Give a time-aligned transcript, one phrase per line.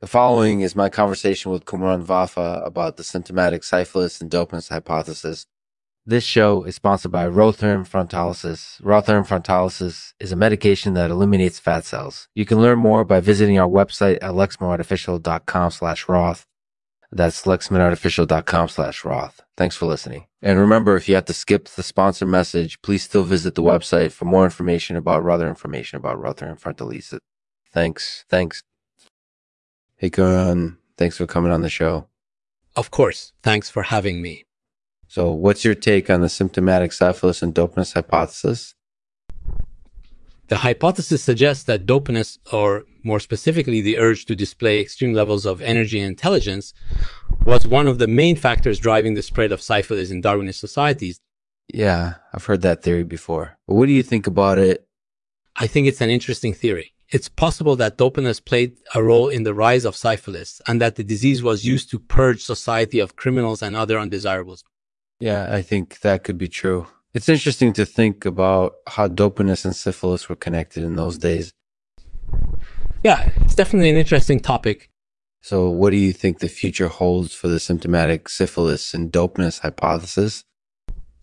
[0.00, 5.44] The following is my conversation with Cumrun Vafa about the symptomatic syphilis and dopeness hypothesis.
[6.06, 8.80] This show is sponsored by Rotherm Frontalysis.
[8.80, 12.28] Rotherm Frontalysis is a medication that eliminates fat cells.
[12.34, 16.46] You can learn more by visiting our website at lexmanartificial.com slash Roth.
[17.12, 19.42] That's lexmanartificial.com slash Roth.
[19.58, 20.28] Thanks for listening.
[20.40, 24.12] And remember, if you have to skip the sponsor message, please still visit the website
[24.12, 27.18] for more information about other information about Rotherm Frontalysis.
[27.70, 28.24] Thanks.
[28.30, 28.62] Thanks.
[30.00, 30.78] Hey, Cumrun.
[30.96, 32.06] Thanks for coming on the show.
[32.74, 33.34] Of course.
[33.42, 34.46] Thanks for having me.
[35.08, 38.74] So, what's your take on the symptomatic syphilis and dopeness hypothesis?
[40.48, 45.60] The hypothesis suggests that dopeness, or more specifically, the urge to display extreme levels of
[45.60, 46.72] energy and intelligence,
[47.44, 51.20] was one of the main factors driving the spread of syphilis in Darwinist societies.
[51.74, 53.58] Yeah, I've heard that theory before.
[53.68, 54.86] But what do you think about it?
[55.56, 56.94] I think it's an interesting theory.
[57.10, 61.02] It's possible that dopeness played a role in the rise of syphilis and that the
[61.02, 64.62] disease was used to purge society of criminals and other undesirables.
[65.18, 66.86] Yeah, I think that could be true.
[67.12, 71.52] It's interesting to think about how dopeness and syphilis were connected in those days.
[73.02, 74.88] Yeah, it's definitely an interesting topic.
[75.42, 80.44] So, what do you think the future holds for the symptomatic syphilis and dopeness hypothesis?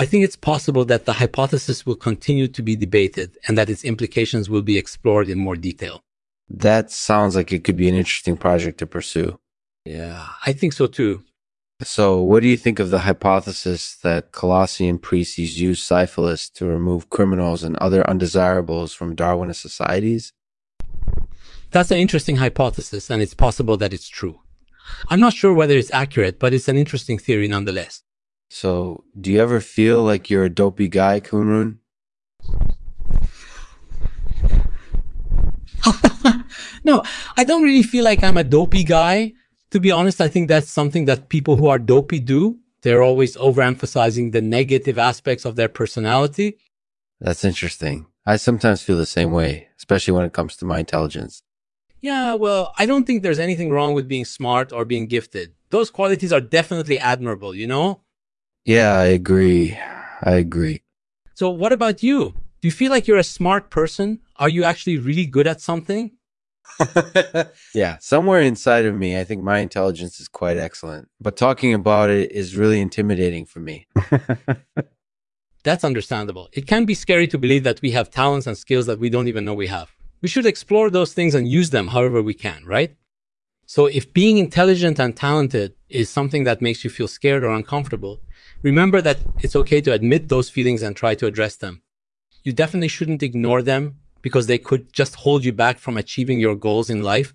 [0.00, 3.84] I think it's possible that the hypothesis will continue to be debated and that its
[3.84, 6.04] implications will be explored in more detail.
[6.48, 9.40] That sounds like it could be an interesting project to pursue.
[9.84, 11.24] Yeah, I think so too.
[11.82, 17.10] So, what do you think of the hypothesis that Colossian priests used syphilis to remove
[17.10, 20.32] criminals and other undesirables from Darwinist societies?
[21.70, 24.40] That's an interesting hypothesis, and it's possible that it's true.
[25.08, 28.02] I'm not sure whether it's accurate, but it's an interesting theory nonetheless.
[28.48, 31.78] So, do you ever feel like you're a dopey guy, Cumrun?
[36.84, 37.02] no,
[37.36, 39.34] I don't really feel like I'm a dopey guy
[39.70, 42.58] to be honest, I think that's something that people who are dopey do.
[42.82, 46.58] They're always overemphasizing the negative aspects of their personality.
[47.20, 48.06] That's interesting.
[48.24, 51.42] I sometimes feel the same way, especially when it comes to my intelligence.
[52.00, 55.54] Yeah, well, I don't think there's anything wrong with being smart or being gifted.
[55.70, 58.02] Those qualities are definitely admirable, you know?
[58.68, 59.78] Yeah, I agree.
[60.20, 60.82] I agree.
[61.32, 62.34] So, what about you?
[62.60, 64.20] Do you feel like you're a smart person?
[64.36, 66.10] Are you actually really good at something?
[67.74, 72.10] yeah, somewhere inside of me, I think my intelligence is quite excellent, but talking about
[72.10, 73.86] it is really intimidating for me.
[75.64, 76.50] That's understandable.
[76.52, 79.28] It can be scary to believe that we have talents and skills that we don't
[79.28, 79.96] even know we have.
[80.20, 82.97] We should explore those things and use them however we can, right?
[83.68, 88.18] So if being intelligent and talented is something that makes you feel scared or uncomfortable,
[88.62, 91.82] remember that it's okay to admit those feelings and try to address them.
[92.42, 96.54] You definitely shouldn't ignore them because they could just hold you back from achieving your
[96.56, 97.34] goals in life.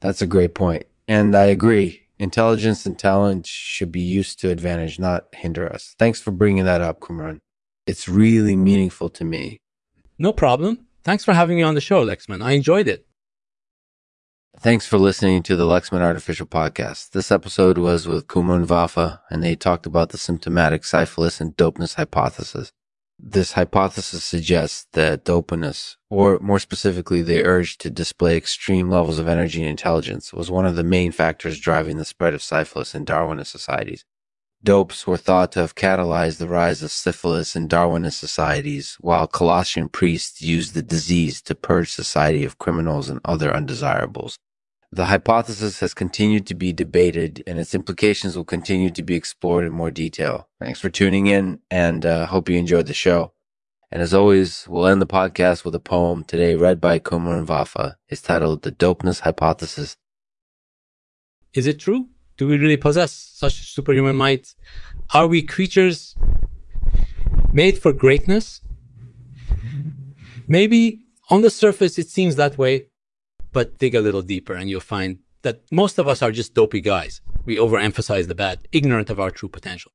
[0.00, 0.86] That's a great point.
[1.06, 2.04] And I agree.
[2.18, 5.94] Intelligence and talent should be used to advantage, not hinder us.
[5.98, 7.38] Thanks for bringing that up, Cumrun.
[7.86, 9.58] It's really meaningful to me.
[10.18, 10.86] No problem.
[11.04, 12.42] Thanks for having me on the show, Lexman.
[12.42, 13.06] I enjoyed it.
[14.62, 17.12] Thanks for listening to the Lexman Artificial Podcast.
[17.12, 21.94] This episode was with Cumrun Vafa, and they talked about the symptomatic syphilis and dopeness
[21.94, 22.70] hypothesis.
[23.18, 29.28] This hypothesis suggests that dopeness, or more specifically, the urge to display extreme levels of
[29.28, 33.06] energy and intelligence, was one of the main factors driving the spread of syphilis in
[33.06, 34.04] Darwinist societies.
[34.62, 39.88] Dopes were thought to have catalyzed the rise of syphilis in Darwinist societies, while Colossian
[39.88, 44.36] priests used the disease to purge society of criminals and other undesirables.
[44.92, 49.64] The hypothesis has continued to be debated and its implications will continue to be explored
[49.64, 50.48] in more detail.
[50.58, 53.32] Thanks for tuning in and uh, hope you enjoyed the show.
[53.92, 57.46] And as always, we'll end the podcast with a poem today read by Kumar and
[57.46, 57.94] Vafa.
[58.08, 59.96] It's titled The Dopeness Hypothesis.
[61.54, 62.08] Is it true?
[62.36, 64.54] Do we really possess such superhuman might?
[65.14, 66.16] Are we creatures
[67.52, 68.60] made for greatness?
[70.48, 72.86] Maybe on the surface it seems that way,
[73.52, 76.80] but dig a little deeper and you'll find that most of us are just dopey
[76.80, 77.20] guys.
[77.44, 79.92] We overemphasize the bad, ignorant of our true potential.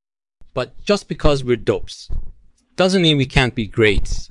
[0.54, 2.10] But just because we're dopes
[2.76, 4.30] doesn't mean we can't be greats.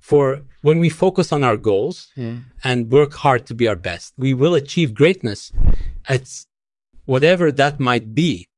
[0.00, 2.36] For when we focus on our goals yeah.
[2.62, 5.52] and work hard to be our best, we will achieve greatness
[6.08, 6.44] at
[7.06, 8.48] whatever that might be.